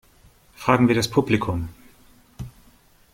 [0.55, 1.69] Fragen wir das Publikum!